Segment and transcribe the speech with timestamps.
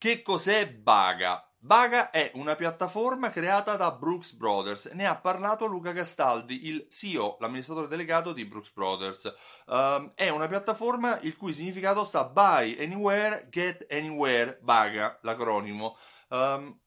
[0.00, 1.46] Che cos'è Baga?
[1.58, 7.36] Baga è una piattaforma creata da Brooks Brothers, ne ha parlato Luca Castaldi, il CEO,
[7.38, 9.30] l'amministratore delegato di Brooks Brothers.
[9.66, 15.98] Uh, è una piattaforma il cui significato sta Buy Anywhere, Get Anywhere, Baga, l'acronimo.
[16.30, 16.80] Um,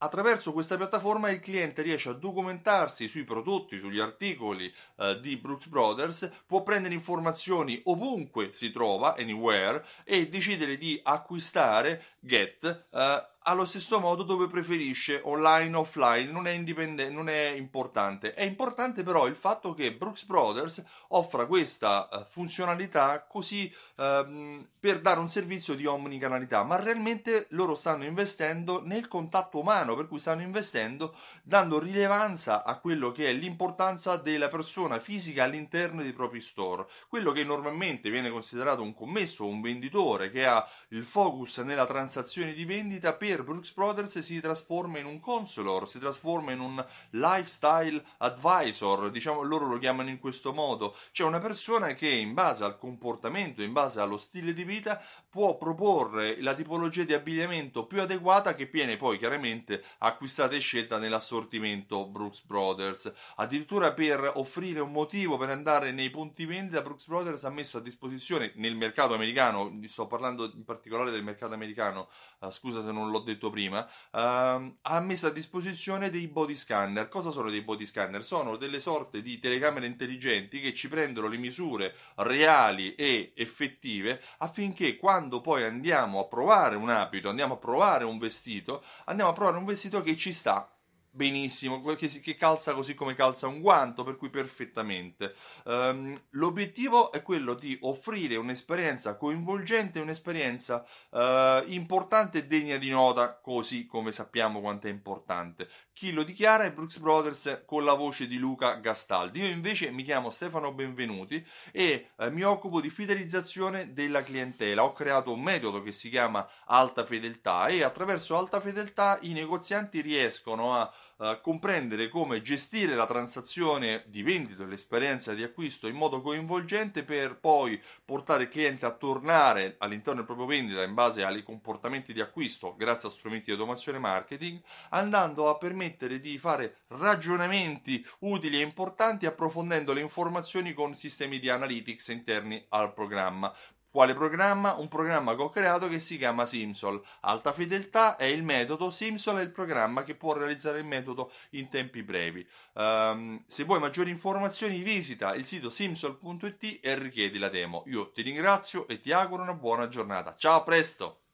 [0.00, 5.66] Attraverso questa piattaforma il cliente riesce a documentarsi sui prodotti, sugli articoli eh, di Brooks
[5.66, 13.64] Brothers, può prendere informazioni ovunque si trova, anywhere, e decidere di acquistare Get eh, allo
[13.64, 18.34] stesso modo dove preferisce, online o offline, non è, indipendente, non è importante.
[18.34, 25.00] È importante però il fatto che Brooks Brothers offra questa uh, funzionalità così uh, per
[25.00, 30.18] dare un servizio di omnicanalità, ma realmente loro stanno investendo nel contatto umano, per cui
[30.18, 36.42] stanno investendo dando rilevanza a quello che è l'importanza della persona fisica all'interno dei propri
[36.42, 36.86] store.
[37.08, 42.52] Quello che normalmente viene considerato un commesso, un venditore che ha il focus nella transazione
[42.52, 46.84] di vendita per per Brooks Brothers si trasforma in un consulor, si trasforma in un
[47.10, 52.64] lifestyle advisor, diciamo loro lo chiamano in questo modo, cioè una persona che in base
[52.64, 55.00] al comportamento, in base allo stile di vita
[55.30, 60.98] può proporre la tipologia di abbigliamento più adeguata che viene poi chiaramente acquistata e scelta
[60.98, 63.12] nell'assortimento Brooks Brothers.
[63.36, 67.82] Addirittura per offrire un motivo per andare nei punti vendita, Brooks Brothers ha messo a
[67.82, 72.08] disposizione nel mercato americano, sto parlando in particolare del mercato americano,
[72.40, 77.08] uh, scusa se non l'ho detto prima, uh, ha messo a disposizione dei body scanner.
[77.08, 78.24] Cosa sono dei body scanner?
[78.24, 84.96] Sono delle sorte di telecamere intelligenti che ci prendono le misure reali e effettive affinché
[84.96, 89.32] quando quando poi andiamo a provare un abito, andiamo a provare un vestito, andiamo a
[89.32, 90.70] provare un vestito che ci sta
[91.10, 95.34] benissimo, che, calza così come calza un guanto, per cui perfettamente.
[95.64, 103.38] Um, l'obiettivo è quello di offrire un'esperienza coinvolgente, un'esperienza uh, importante e degna di nota,
[103.40, 105.68] così come sappiamo quanto è importante.
[105.98, 109.40] Chi lo dichiara è Brooks Brothers con la voce di Luca Gastaldi.
[109.40, 114.84] Io invece mi chiamo Stefano Benvenuti e eh, mi occupo di fidelizzazione della clientela.
[114.84, 120.00] Ho creato un metodo che si chiama Alta Fedeltà e attraverso Alta Fedeltà i negozianti
[120.00, 120.88] riescono a
[121.18, 127.04] uh, comprendere come gestire la transazione di vendita e l'esperienza di acquisto in modo coinvolgente
[127.04, 132.12] per poi portare il cliente a tornare all'interno del proprio vendita in base ai comportamenti
[132.12, 138.58] di acquisto grazie a strumenti di automazione marketing, andando a permettere di fare ragionamenti utili
[138.58, 143.54] e importanti approfondendo le informazioni con sistemi di analytics interni al programma
[143.98, 144.74] quale programma?
[144.74, 147.02] Un programma che ho creato che si chiama Simsol.
[147.22, 151.68] Alta fedeltà è il metodo, Simsol è il programma che può realizzare il metodo in
[151.68, 152.46] tempi brevi.
[152.74, 157.82] Um, se vuoi maggiori informazioni visita il sito simsol.it e richiedi la demo.
[157.86, 160.36] Io ti ringrazio e ti auguro una buona giornata.
[160.38, 161.27] Ciao, a presto!